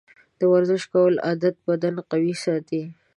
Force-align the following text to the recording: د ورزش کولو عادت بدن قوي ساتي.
د 0.39 0.41
ورزش 0.53 0.83
کولو 0.93 1.21
عادت 1.27 1.55
بدن 1.67 1.95
قوي 2.09 2.35
ساتي. 2.43 2.83